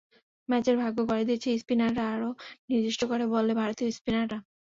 [0.49, 2.29] ম্যাচের ভাগ্য গড়ে দিয়েছেন স্পিনাররা, আরও
[2.69, 4.37] নির্দিষ্ট করে বললে ভারতীয় স্পিনাররা।